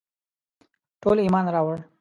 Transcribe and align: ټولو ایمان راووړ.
ټولو 1.01 1.19
ایمان 1.23 1.45
راووړ. 1.53 1.79